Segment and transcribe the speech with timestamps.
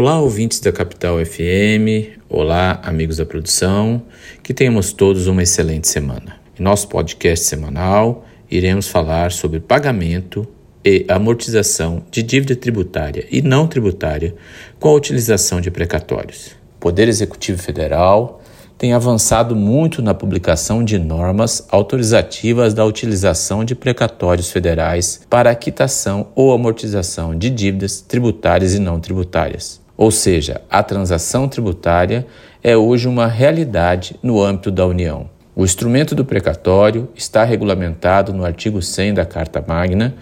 [0.00, 4.00] Olá, ouvintes da Capital FM, olá, amigos da produção,
[4.44, 6.36] que tenhamos todos uma excelente semana.
[6.56, 10.46] Em nosso podcast semanal, iremos falar sobre pagamento
[10.84, 14.36] e amortização de dívida tributária e não tributária
[14.78, 16.52] com a utilização de precatórios.
[16.76, 18.40] O Poder Executivo Federal
[18.78, 25.56] tem avançado muito na publicação de normas autorizativas da utilização de precatórios federais para a
[25.56, 29.77] quitação ou amortização de dívidas tributárias e não tributárias.
[29.98, 32.24] Ou seja, a transação tributária
[32.62, 35.28] é hoje uma realidade no âmbito da União.
[35.56, 40.14] O instrumento do precatório está regulamentado no artigo 100 da Carta Magna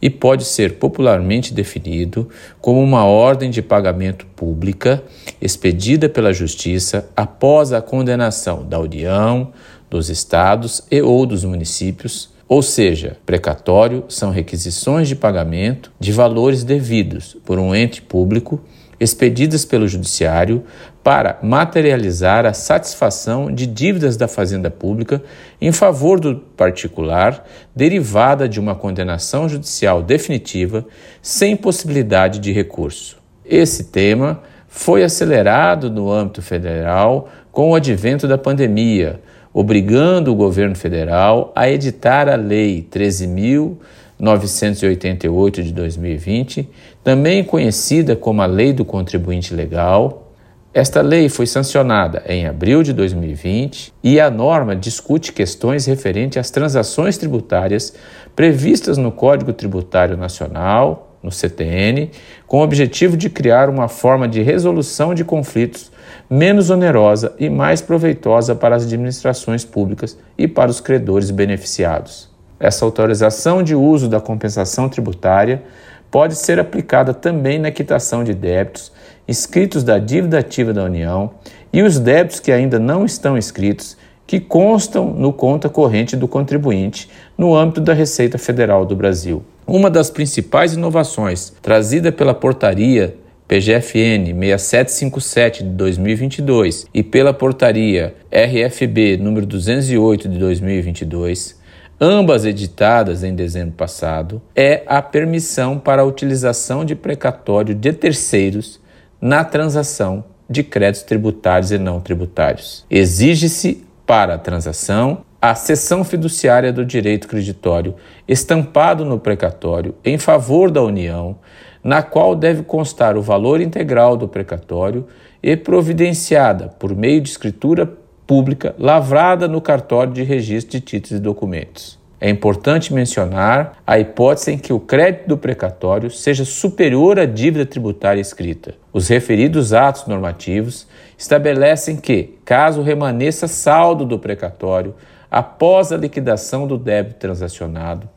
[0.00, 2.28] e pode ser popularmente definido
[2.60, 5.02] como uma ordem de pagamento pública
[5.40, 9.52] expedida pela Justiça após a condenação da União,
[9.90, 16.62] dos Estados e ou dos municípios, ou seja, precatório são requisições de pagamento de valores
[16.62, 18.62] devidos por um ente público
[18.98, 20.64] expedidas pelo Judiciário
[21.02, 25.22] para materializar a satisfação de dívidas da Fazenda Pública
[25.60, 30.86] em favor do particular, derivada de uma condenação judicial definitiva
[31.20, 33.18] sem possibilidade de recurso.
[33.44, 39.20] Esse tema foi acelerado no âmbito federal com o advento da pandemia,
[39.52, 43.76] obrigando o governo federal a editar a Lei 13.000
[44.24, 46.68] 988 de 2020,
[47.04, 50.32] também conhecida como a Lei do Contribuinte Legal.
[50.72, 56.50] Esta lei foi sancionada em abril de 2020 e a norma discute questões referentes às
[56.50, 57.94] transações tributárias
[58.34, 62.10] previstas no Código Tributário Nacional, no CTN,
[62.46, 65.92] com o objetivo de criar uma forma de resolução de conflitos
[66.28, 72.33] menos onerosa e mais proveitosa para as administrações públicas e para os credores beneficiados.
[72.58, 75.62] Essa autorização de uso da compensação tributária
[76.10, 78.92] pode ser aplicada também na quitação de débitos
[79.26, 81.30] inscritos da dívida ativa da União
[81.72, 83.96] e os débitos que ainda não estão inscritos,
[84.26, 89.42] que constam no conta corrente do contribuinte no âmbito da Receita Federal do Brasil.
[89.66, 99.18] Uma das principais inovações trazida pela portaria PGFN 6757 de 2022 e pela portaria RFB
[99.18, 101.63] número 208 de 2022
[102.04, 108.78] ambas editadas em dezembro passado, é a permissão para a utilização de precatório de terceiros
[109.18, 112.84] na transação de créditos tributários e não tributários.
[112.90, 117.94] Exige-se para a transação a cessão fiduciária do direito creditório
[118.28, 121.38] estampado no precatório em favor da União,
[121.82, 125.06] na qual deve constar o valor integral do precatório
[125.42, 127.90] e providenciada por meio de escritura
[128.26, 131.98] pública lavrada no cartório de registro de títulos e documentos.
[132.20, 137.66] É importante mencionar a hipótese em que o crédito do precatório seja superior à dívida
[137.66, 138.74] tributária escrita.
[138.92, 140.86] Os referidos atos normativos
[141.18, 144.94] estabelecem que, caso remaneça saldo do precatório
[145.30, 148.08] após a liquidação do débito transacionado,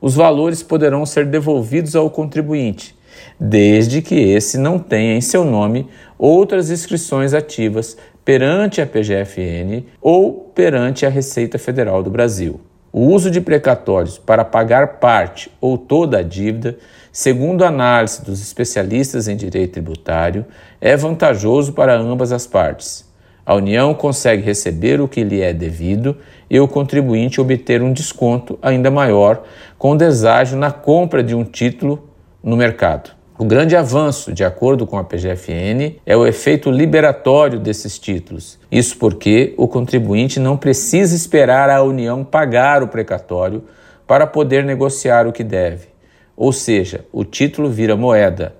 [0.00, 2.94] os valores poderão ser devolvidos ao contribuinte,
[3.40, 5.88] desde que esse não tenha em seu nome
[6.18, 12.60] outras inscrições ativas perante a PGFN ou perante a Receita Federal do Brasil.
[12.92, 16.76] O uso de precatórios para pagar parte ou toda a dívida,
[17.12, 20.44] segundo a análise dos especialistas em direito tributário,
[20.80, 23.08] é vantajoso para ambas as partes.
[23.44, 26.16] A União consegue receber o que lhe é devido
[26.50, 29.44] e o contribuinte obter um desconto ainda maior
[29.78, 32.10] com deságio na compra de um título
[32.42, 33.15] no mercado.
[33.38, 38.58] O grande avanço, de acordo com a PGFN, é o efeito liberatório desses títulos.
[38.72, 43.62] Isso porque o contribuinte não precisa esperar a União pagar o precatório
[44.06, 45.88] para poder negociar o que deve.
[46.34, 48.54] Ou seja, o título vira moeda.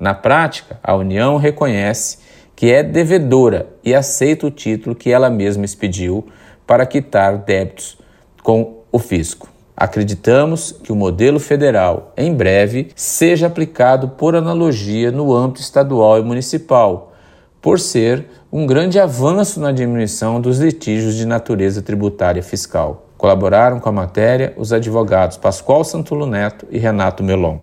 [0.00, 2.16] Na prática, a União reconhece
[2.56, 6.26] que é devedora e aceita o título que ela mesma expediu
[6.66, 7.98] para quitar débitos
[8.42, 9.51] com o fisco.
[9.82, 16.22] Acreditamos que o modelo federal, em breve, seja aplicado por analogia no âmbito estadual e
[16.22, 17.12] municipal,
[17.60, 23.08] por ser um grande avanço na diminuição dos litígios de natureza tributária fiscal.
[23.18, 27.58] Colaboraram com a matéria os advogados Pascoal Santulo Neto e Renato Melon.